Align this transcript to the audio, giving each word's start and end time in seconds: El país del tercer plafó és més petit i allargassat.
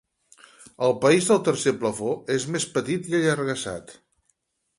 El 0.87 0.95
país 1.03 1.27
del 1.31 1.41
tercer 1.49 1.73
plafó 1.83 2.15
és 2.37 2.49
més 2.57 2.67
petit 2.79 3.11
i 3.13 3.17
allargassat. 3.21 3.95